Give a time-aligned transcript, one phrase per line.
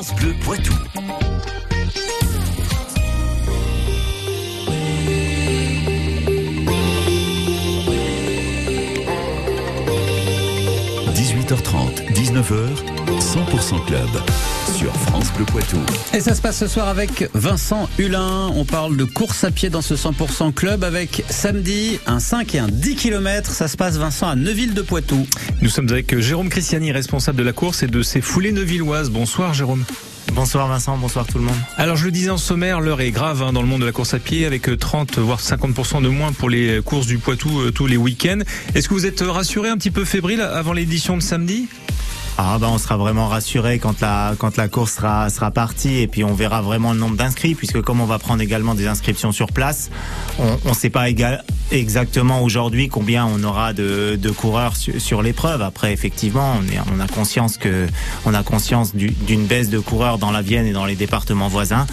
[0.00, 0.72] France Bleu Poitou.–
[11.14, 12.82] 18h30, 19h,
[13.20, 14.49] 100% Club
[14.80, 15.76] sur France Bleu Poitou.
[16.14, 18.50] Et ça se passe ce soir avec Vincent Hulin.
[18.56, 22.60] On parle de course à pied dans ce 100% club avec samedi un 5 et
[22.60, 23.50] un 10 km.
[23.50, 25.26] Ça se passe Vincent à Neuville de Poitou.
[25.60, 29.10] Nous sommes avec Jérôme Christiani, responsable de la course et de ses foulées neuvilloises.
[29.10, 29.84] Bonsoir Jérôme.
[30.32, 31.58] Bonsoir Vincent, bonsoir tout le monde.
[31.76, 33.92] Alors je le disais en sommaire, l'heure est grave hein, dans le monde de la
[33.92, 37.70] course à pied avec 30 voire 50% de moins pour les courses du Poitou euh,
[37.70, 38.38] tous les week-ends.
[38.74, 41.68] Est-ce que vous êtes rassuré, un petit peu fébrile avant l'édition de samedi?
[42.38, 46.06] Ah ben on sera vraiment rassuré quand la quand la course sera sera partie et
[46.06, 49.32] puis on verra vraiment le nombre d'inscrits puisque comme on va prendre également des inscriptions
[49.32, 49.90] sur place,
[50.38, 51.06] on ne sait pas
[51.70, 55.62] exactement aujourd'hui combien on aura de, de coureurs sur, l'épreuve.
[55.62, 56.54] Après effectivement
[56.94, 57.86] on a conscience que
[58.24, 61.86] on a conscience d'une baisse de coureurs dans la Vienne et dans les départements voisins.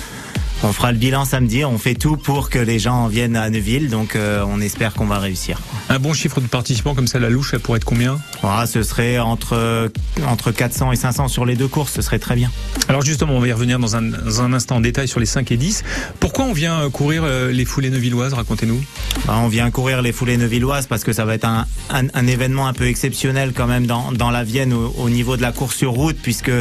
[0.64, 1.64] On fera le bilan samedi.
[1.64, 3.90] On fait tout pour que les gens viennent à Neuville.
[3.90, 5.60] Donc, euh, on espère qu'on va réussir.
[5.88, 8.20] Un bon chiffre de participants comme ça, la louche, ça pourrait être combien?
[8.42, 9.92] Ah, Ce serait entre,
[10.28, 11.94] entre 400 et 500 sur les deux courses.
[11.94, 12.52] Ce serait très bien.
[12.90, 15.28] Alors, justement, on va y revenir dans un, dans un instant en détail sur les
[15.28, 15.84] 5 et 10.
[16.20, 18.34] Pourquoi on vient courir euh, les foulées neuvilloises?
[18.34, 18.82] Racontez-nous.
[19.28, 22.68] Bah, on vient courir les foulées neuvilloises parce que ça va être un, un, événement
[22.68, 25.76] un peu exceptionnel quand même dans, dans la Vienne au, au, niveau de la course
[25.76, 26.52] sur route, puisque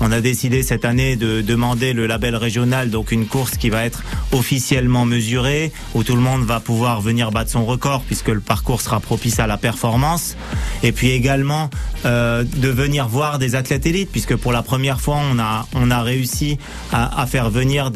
[0.00, 3.84] on a décidé cette année de demander le label régional, donc une course qui va
[3.84, 8.40] être officiellement mesurée, où tout le monde va pouvoir venir battre son record puisque le
[8.40, 10.36] parcours sera propice à la performance.
[10.82, 11.70] Et puis également
[12.04, 15.90] euh, de venir voir des athlètes élites, puisque pour la première fois on a on
[15.90, 16.58] a réussi
[16.92, 17.90] à, faire venir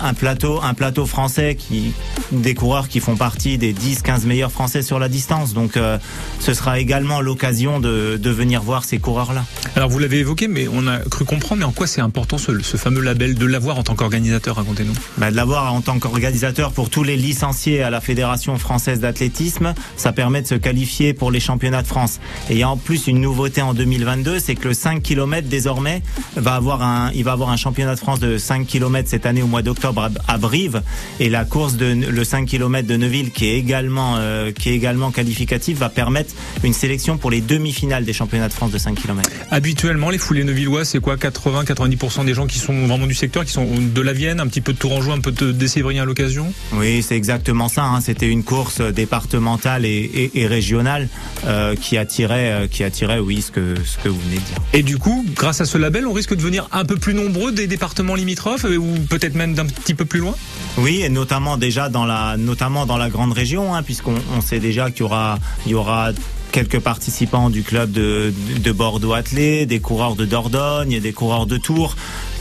[0.00, 1.92] un, plateau un plateau français qui
[2.32, 5.54] des coureurs qui font partie des 10-15 meilleurs français sur la distance.
[5.54, 5.98] Donc euh,
[6.40, 9.44] ce sera également l'occasion de, de venir voir ces coureurs là.
[9.76, 11.60] Alors vous l'avez évoqué, mais on a cru comprendre.
[11.60, 14.57] Mais en quoi c'est important ce, ce fameux label de l'avoir en tant qu'organisateur?
[14.58, 19.00] Racontez-nous bah, De l'avoir en tant qu'organisateur pour tous les licenciés à la Fédération française
[19.00, 22.20] d'athlétisme, ça permet de se qualifier pour les championnats de France.
[22.50, 25.48] Et il y a en plus une nouveauté en 2022, c'est que le 5 km
[25.48, 26.02] désormais
[26.36, 29.42] va avoir un, il va avoir un championnat de France de 5 km cette année
[29.42, 30.82] au mois d'octobre à Brive.
[31.20, 34.74] Et la course de le 5 km de Neuville, qui est également, euh, qui est
[34.74, 38.94] également qualificative, va permettre une sélection pour les demi-finales des championnats de France de 5
[38.94, 39.30] km.
[39.50, 41.16] Habituellement, les foulées neuvilloises, c'est quoi?
[41.16, 44.72] 80-90% des gens qui sont vraiment du secteur, qui sont de la Vienne, petit peu
[44.72, 47.84] de Tourangeau, un peu de Décévrien à l'occasion Oui, c'est exactement ça.
[47.84, 48.00] Hein.
[48.00, 51.08] C'était une course départementale et, et, régionale
[51.46, 54.56] euh, qui attirait, euh, qui attirait, oui, ce que ce que vous venez de dire.
[54.72, 57.52] Et du coup, grâce à ce label, on risque de devenir un peu plus nombreux
[57.52, 60.34] des départements limitrophes euh, ou peut-être même d'un petit peu plus loin.
[60.78, 64.60] Oui, et notamment déjà dans la, notamment dans la grande région, hein, puisqu'on on sait
[64.60, 66.12] déjà qu'il y aura, il y aura
[66.52, 71.56] quelques participants du club de, de Bordeaux Athlé, des coureurs de Dordogne, des coureurs de
[71.56, 71.96] Tours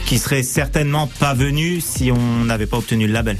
[0.07, 3.37] qui seraient certainement pas venus si on n'avait pas obtenu le label.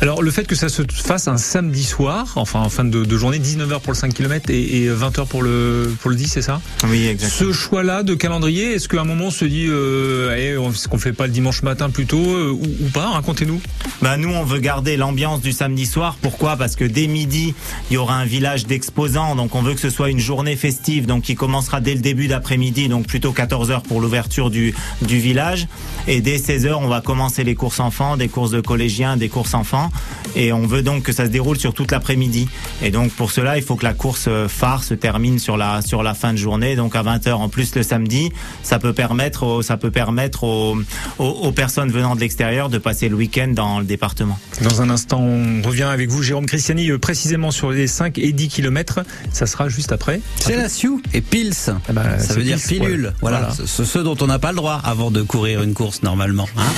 [0.00, 3.38] Alors le fait que ça se fasse un samedi soir, enfin en fin de, journée,
[3.38, 6.60] 19h pour le 5 km et, 20h pour le pour le 10, c'est ça?
[6.88, 7.52] Oui, exactement.
[7.52, 10.34] Ce choix-là de calendrier, est-ce qu'à un moment on se dit, euh,
[10.72, 13.10] est-ce qu'on fait pas le dimanche matin plutôt euh, ou, pas?
[13.10, 13.60] Racontez-nous.
[14.02, 16.16] Bah nous, on veut garder l'ambiance du samedi soir.
[16.20, 16.56] Pourquoi?
[16.56, 17.54] Parce que dès midi,
[17.90, 21.06] il y aura un village d'exposants, donc on veut que ce soit une journée festive,
[21.06, 25.68] donc qui commencera dès le début d'après-midi, donc plutôt 14h pour l'ouverture du du village,
[26.08, 29.54] et dès 16h, on va commencer les courses enfants, des courses de collégiens, des courses
[29.54, 29.90] enfants
[30.36, 32.48] et on veut donc que ça se déroule sur toute l'après-midi.
[32.82, 36.02] Et donc pour cela, il faut que la course phare se termine sur la sur
[36.02, 38.30] la fin de journée, donc à 20h en plus le samedi.
[38.62, 40.76] Ça peut permettre ça peut permettre aux,
[41.18, 44.38] aux, personnes venant de l'extérieur de passer le week-end dans le département.
[44.62, 48.32] Dans un instant, on revient avec vous, Jérôme Christiani, euh, précisément sur les 5 et
[48.32, 49.00] 10 km.
[49.32, 50.20] Ça sera juste après.
[50.36, 51.52] C'est la Sioux et Pils.
[51.88, 53.14] Eh ben, ça veut dire pilule.
[53.20, 53.66] Voilà, voilà.
[53.66, 56.48] ce dont on n'a pas le droit avant de courir une course normalement.
[56.56, 56.72] Hein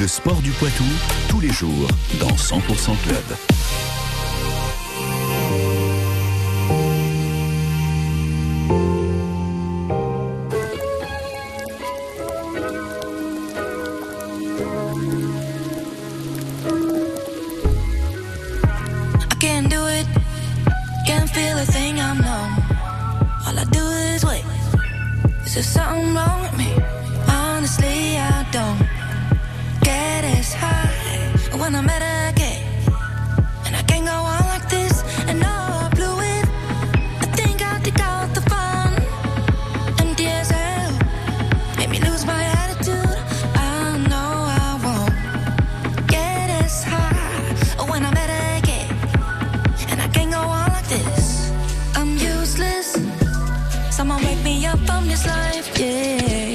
[0.00, 0.84] le sport du Poitou,
[1.28, 1.88] tous les jours,
[2.20, 2.60] dans 100%
[3.02, 3.24] Club.
[19.20, 20.06] I can't do it,
[21.06, 22.62] can't feel a thing I'm numb.
[23.46, 23.84] All I do
[24.14, 24.44] is wait.
[25.44, 26.37] Is there something wrong?
[28.58, 28.88] With me?
[28.88, 30.70] Honestly, I
[31.48, 31.60] don't.
[31.60, 32.62] when I met her again.
[33.66, 36.46] And I can't go on like this, and no, I blew it.
[37.22, 38.90] I think I took out the fun.
[40.00, 40.92] Empty as hell,
[41.76, 43.18] made me lose my attitude.
[43.54, 44.30] I know
[44.62, 48.90] I won't get as high when I met her again.
[49.90, 51.50] And I can't go on like this.
[51.94, 52.96] I'm useless.
[53.90, 56.47] Someone wake me up from this life, yeah.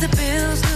[0.00, 0.75] The bills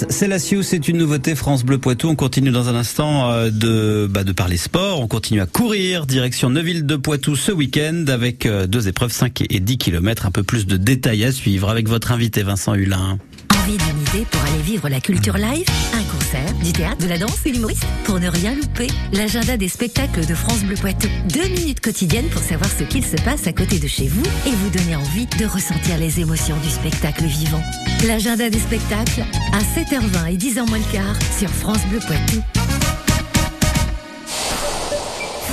[0.00, 2.08] Pils, Celsius, c'est une nouveauté France Bleu Poitou.
[2.08, 5.00] On continue dans un instant euh, de, bah, de parler sport.
[5.00, 6.06] On continue à courir.
[6.06, 10.26] Direction Neuville de Poitou ce week-end avec euh, deux épreuves 5 et 10 km.
[10.26, 13.18] Un peu plus de détails à suivre avec votre invité Vincent Hulin.
[13.62, 15.66] Envie d'une idée pour aller vivre la culture live?
[15.92, 17.84] Un concert, du théâtre, de la danse et l'humoriste?
[18.04, 21.08] Pour ne rien louper, l'agenda des spectacles de France Bleu Poitou.
[21.28, 24.50] Deux minutes quotidiennes pour savoir ce qu'il se passe à côté de chez vous et
[24.50, 27.62] vous donner envie de ressentir les émotions du spectacle vivant.
[28.06, 32.42] L'agenda des spectacles à 7h20 et 10h moins le quart sur France Bleu Poitou.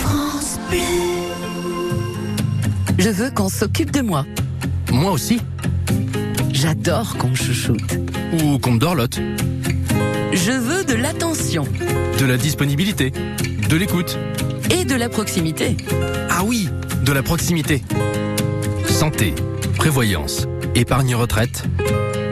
[0.01, 0.79] France Bleu.
[2.99, 4.25] Je veux qu'on s'occupe de moi.
[4.91, 5.39] Moi aussi.
[6.59, 7.99] J'adore qu'on me chouchoute.
[8.33, 9.19] Ou qu'on me dorlote.
[10.33, 11.65] Je veux de l'attention
[12.19, 13.11] De la disponibilité.
[13.69, 14.17] De l'écoute.
[14.71, 15.77] et de la proximité.
[16.31, 16.67] Ah oui,
[17.05, 17.83] de la proximité.
[18.87, 19.35] Santé,
[19.75, 21.63] prévoyance, épargne retraite.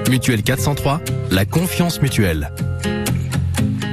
[0.10, 2.51] Mutuelle 403, la confiance mutuelle.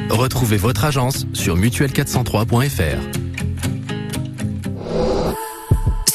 [0.08, 3.21] Retrouvez votre agence sur mutuelle403.fr.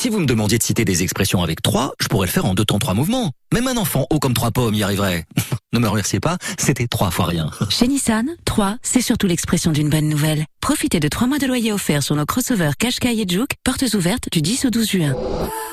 [0.07, 2.54] Si vous me demandiez de citer des expressions avec trois, je pourrais le faire en
[2.54, 3.33] deux temps trois mouvements.
[3.54, 5.25] Même un enfant haut comme trois pommes y arriverait.
[5.74, 7.51] ne me remerciez pas, c'était trois fois rien.
[7.69, 10.45] Chez Nissan, 3, c'est surtout l'expression d'une bonne nouvelle.
[10.62, 14.31] Profitez de 3 mois de loyer offerts sur nos crossovers Qashqai et Juke, portes ouvertes
[14.31, 15.13] du 10 au 12 juin.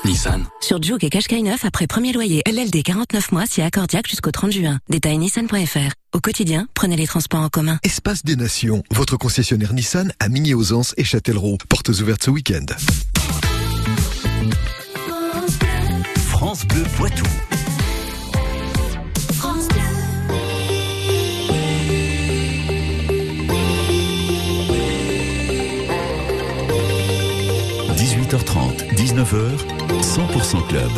[0.03, 0.43] Nissan.
[0.59, 4.51] Sur Juke et Qashqai 9, après premier loyer LLD 49 mois, si accordiaque jusqu'au 30
[4.51, 4.79] juin.
[4.89, 5.93] Détail nissan.fr.
[6.13, 7.79] Au quotidien, prenez les transports en commun.
[7.83, 11.57] Espace des Nations, votre concessionnaire Nissan à Migné-aux-Anses et Châtellerault.
[11.69, 12.65] Portes ouvertes ce week-end.
[16.37, 17.23] France Bleu Poitou.
[19.35, 19.81] France Bleu.
[27.95, 29.61] 18h30, 19h,
[30.01, 30.91] 100% Club.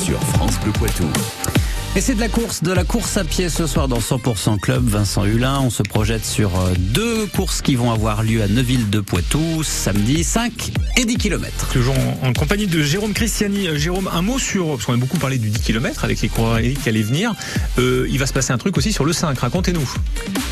[0.00, 1.49] Sur France Bleu Poitou.
[1.96, 4.86] Et c'est de la course, de la course à pied ce soir dans 100% Club.
[4.86, 8.90] Vincent Hulin, on se projette sur euh, deux courses qui vont avoir lieu à Neuville
[8.90, 11.68] de Poitou, samedi 5 et 10 km.
[11.72, 13.66] Toujours en, en compagnie de Jérôme Christiani.
[13.66, 16.28] Euh, Jérôme, un mot sur, parce qu'on a beaucoup parlé du 10 km avec les
[16.28, 17.34] coureurs qui allaient venir.
[17.80, 19.92] Euh, il va se passer un truc aussi sur le 5, racontez-nous.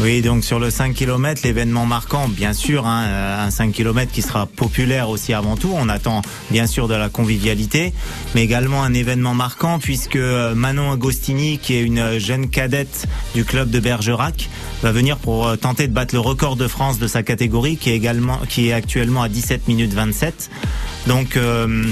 [0.01, 4.23] Oui, donc sur le 5 km, l'événement marquant, bien sûr, hein, un 5 km qui
[4.23, 5.71] sera populaire aussi avant tout.
[5.73, 7.93] On attend bien sûr de la convivialité,
[8.35, 13.71] mais également un événement marquant puisque Manon Agostini, qui est une jeune cadette du club
[13.71, 14.49] de Bergerac,
[14.83, 17.91] va venir pour euh, tenter de battre le record de France de sa catégorie, qui
[17.91, 20.51] est également, qui est actuellement à 17 minutes 27.
[21.07, 21.85] Donc euh,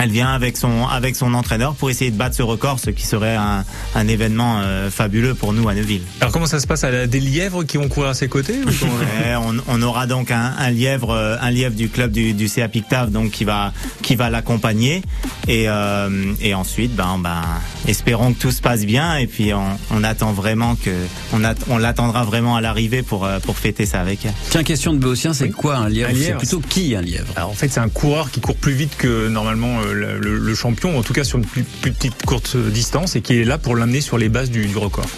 [0.00, 3.04] Elle vient avec son avec son entraîneur pour essayer de battre ce record, ce qui
[3.04, 3.64] serait un,
[3.94, 6.02] un événement euh, fabuleux pour nous à Neuville.
[6.20, 6.84] Alors comment ça se passe?
[6.84, 10.06] Elle a des lièvres qui vont courir à ses côtés ou Ouais, on, on aura
[10.06, 13.44] donc un, un lièvre, euh, un lièvre du club du, du CA Pictave, donc qui
[13.44, 15.02] va qui va l'accompagner.
[15.48, 17.42] Et euh, et ensuite, ben ben,
[17.86, 19.16] espérons que tout se passe bien.
[19.16, 20.90] Et puis on, on attend vraiment que
[21.32, 24.32] on at- on l'attendra vraiment à l'arrivée pour euh, pour fêter ça avec elle.
[24.50, 26.10] Tiens, question de Béotien, c'est quoi un lièvre?
[26.10, 27.32] Un C'est lièvre, plutôt qui un lièvre?
[27.36, 30.98] Alors en fait, c'est un coureur qui court plus vite que normalement euh, le, champion,
[30.98, 34.00] en tout cas sur une plus, petite courte distance, et qui est là pour l'amener
[34.00, 35.08] sur les bases du record.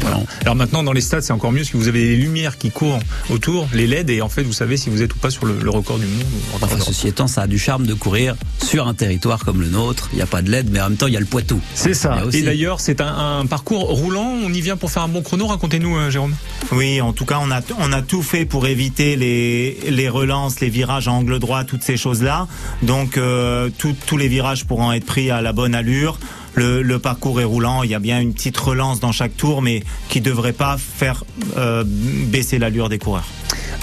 [0.00, 0.20] Voilà.
[0.42, 2.70] Alors maintenant, dans les stades, c'est encore mieux parce que vous avez les lumières qui
[2.70, 2.98] courent
[3.30, 5.58] autour, les LED, et en fait, vous savez si vous êtes ou pas sur le,
[5.60, 6.24] le record du monde.
[6.54, 10.08] Enfin, ceci étant, ça a du charme de courir sur un territoire comme le nôtre.
[10.12, 11.60] Il n'y a pas de LED, mais en même temps, il y a le Poitou.
[11.74, 12.24] C'est ça.
[12.24, 14.32] aussi- Et d'ailleurs, c'est un, un parcours roulant.
[14.44, 15.46] On y vient pour faire un bon chrono.
[15.46, 16.34] Racontez-nous, euh, Jérôme.
[16.72, 20.60] Oui, en tout cas, on a on a tout fait pour éviter les les relances,
[20.60, 22.46] les virages à angle droit, toutes ces choses-là.
[22.82, 26.18] Donc euh, tout- tous les virages pourront être pris à la bonne allure.
[26.56, 29.62] Le, le parcours est roulant, il y a bien une petite relance dans chaque tour,
[29.62, 31.22] mais qui devrait pas faire
[31.56, 33.26] euh, baisser l'allure des coureurs.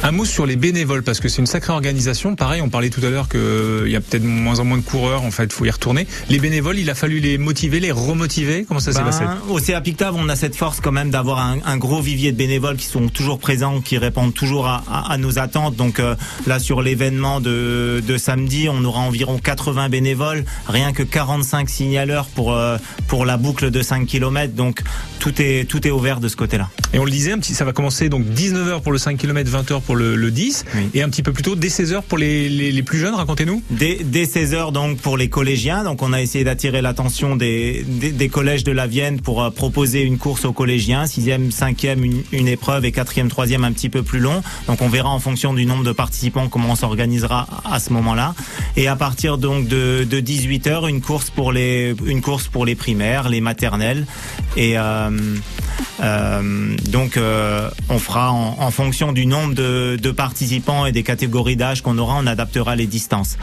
[0.02, 2.36] Un mot sur les bénévoles parce que c'est une sacrée organisation.
[2.36, 5.24] Pareil, on parlait tout à l'heure qu'il y a peut-être moins en moins de coureurs.
[5.24, 6.08] En fait, faut y retourner.
[6.30, 8.66] Les bénévoles, il a fallu les motiver, les remotiver.
[8.68, 11.40] Comment ça s'est Ben, passé Au CA Pictave, on a cette force quand même d'avoir
[11.40, 15.14] un, un gros vivier de bénévoles qui sont toujours présents, qui répondent toujours à, à-
[15.14, 15.78] à nos attentes.
[15.78, 16.16] Donc euh,
[16.48, 22.26] là, sur l'événement de, de samedi, on aura environ 80 bénévoles, rien que 45 signaleurs
[22.26, 22.63] pour euh,
[23.08, 24.54] pour la boucle de 5 km.
[24.54, 24.82] Donc
[25.20, 26.70] tout est tout est ouvert de ce côté-là.
[26.94, 29.50] Et on le disait, un petit, ça va commencer donc 19h pour le 5 km,
[29.50, 30.82] 20h pour le, le 10, Oui.
[30.94, 33.16] et un petit peu plus tôt, dès 16h pour les, les, les plus jeunes.
[33.16, 33.62] Racontez-nous.
[33.72, 35.84] Dès, dès 16 heures donc pour les collégiens.
[35.84, 39.50] Donc on a essayé d'attirer l'attention des, des, des collèges de la Vienne pour euh,
[39.50, 41.06] proposer une course aux collégiens.
[41.08, 44.42] Sixième, cinquième, une, une épreuve et quatrième, troisième un petit peu plus long.
[44.68, 48.36] Donc on verra en fonction du nombre de participants comment on s'organisera à ce moment-là.
[48.78, 52.66] Et à partir donc de, de 18 heures, une course pour les une course pour
[52.66, 54.06] les primaires, les maternelles
[54.56, 55.10] et euh,
[56.02, 61.82] euh, donc euh, on fera en, fonction du nombre de participants et des catégories d'âge
[61.82, 63.38] qu'on aura, on adaptera les distances.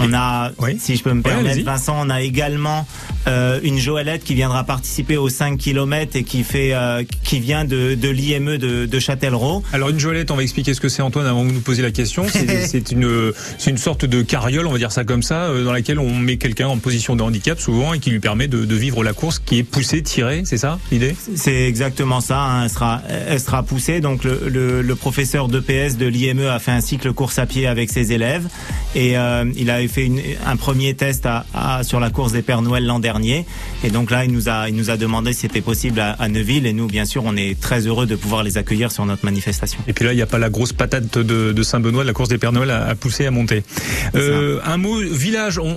[0.00, 0.76] On a, Oui.
[0.78, 1.62] si je peux me permettre.
[1.64, 2.86] Vincent, on a également
[3.28, 7.64] euh, une Joëlette qui viendra participer aux 5 km et qui fait, euh, qui vient
[7.64, 9.62] de, de l'IME de, de Châtellerault.
[9.72, 11.82] Alors une joëlette, on va expliquer ce que c'est Antoine avant que vous nous posiez
[11.82, 12.24] la question.
[12.28, 15.72] C'est une, c'est une sorte de carriole, on va dire ça comme ça, euh, dans
[15.72, 18.74] laquelle on met quelqu'un en position de handicap souvent et qui lui permet de, de
[18.74, 21.14] vivre la course qui est poussée, tirée, c'est ça l'idée?
[21.36, 22.38] C'est exactement ça.
[22.40, 24.00] hein, Elle sera, elle sera poussée.
[24.00, 27.66] Donc le, le, le professeur d'EPS de l'IME a fait un cycle course à pied
[27.66, 28.46] avec ses élèves
[28.94, 32.42] et euh, il avait fait une- un premier test à, à- sur la course des
[32.42, 33.44] Pères Noël l'an dernier.
[33.82, 36.28] Et donc là, il nous a, il nous a demandé si c'était possible à, à
[36.28, 36.66] Neuville.
[36.66, 39.78] Et nous, bien sûr, on est très heureux de pouvoir les accueillir sur notre manifestation.
[39.88, 42.12] Et puis là, il n'y a pas la grosse patate de, de Saint-Benoît, de la
[42.14, 43.62] course des Pères Noël à, à pousser, à monter.
[44.14, 45.76] Euh, un mot, village, on,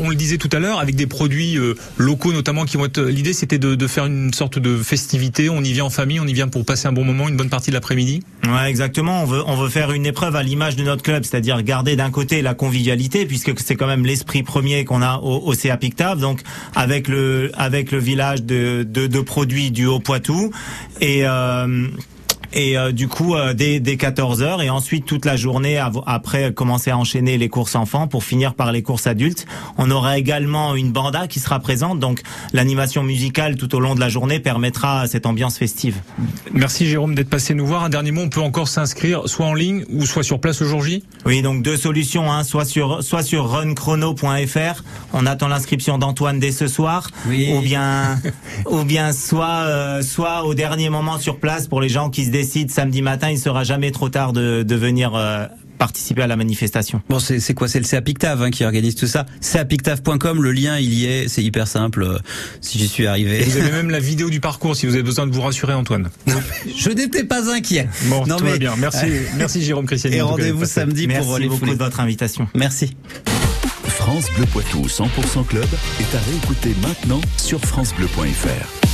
[0.00, 3.00] on- le disait tout à l'heure, avec des produits euh, locaux notamment qui vont être...
[3.00, 5.48] L'idée, c'était de, de faire une sorte de festivité.
[5.48, 7.48] On y vient en famille, on y vient pour passer un bon moment, une bonne
[7.48, 8.22] partie de l'après-midi.
[8.46, 9.22] Ouais, exactement.
[9.22, 12.10] On veut, on veut faire une épreuve à l'image de notre club, c'est-à-dire garder d'un
[12.10, 16.40] côté la convivialité, puisque c'est quand même l'esprit premier qu'on a au, au Pictave, donc
[16.74, 20.50] avec le, avec le village de, de, de produits du Haut-Poitou
[21.00, 21.88] et euh,
[22.54, 26.02] et euh, du coup euh, dès, dès 14 heures et ensuite toute la journée av-
[26.06, 29.46] après commencer à enchaîner les courses enfants pour finir par les courses adultes.
[29.76, 34.00] On aura également une banda qui sera présente, donc l'animation musicale tout au long de
[34.00, 35.96] la journée permettra cette ambiance festive.
[36.52, 37.84] Merci Jérôme d'être passé nous voir.
[37.84, 40.66] Un dernier mot, on peut encore s'inscrire soit en ligne ou soit sur place au
[40.66, 44.82] jour J Oui, donc deux solutions, hein, soit sur soit sur runchrono.fr,
[45.12, 47.50] on attend l'inscription d'Antoine dès ce soir, Oui.
[47.52, 48.18] ou bien
[48.70, 52.30] ou bien soit euh, soit au dernier moment sur place pour les gens qui se
[52.30, 55.46] décident samedi matin, il sera jamais trop tard de, de venir euh,
[55.78, 57.02] participer à la manifestation.
[57.08, 57.66] Bon, c'est quoi?
[57.68, 59.26] C'est le CA Pictave hein, qui organise tout ça.
[59.52, 62.02] CAPictave.com, le lien il y est, c'est hyper simple.
[62.04, 62.18] euh,
[62.60, 63.42] Si j'y suis Et arrivé.
[63.42, 66.10] vous avez même la vidéo du parcours si vous avez besoin de vous rassurer Antoine.
[66.76, 67.88] Je n'étais pas inquiet.
[68.06, 68.74] Bon, Non, tout mais- va bien.
[68.78, 70.16] Merci, merci Jérôme Christiani.
[70.16, 72.46] Et rendez-vous samedi Merci pour les beaucoup de votre invitation.
[72.54, 72.96] Merci.
[73.86, 75.64] France Bleu Poitou 100% Club
[76.00, 78.93] est à réécouter maintenant sur FranceBleu.fr.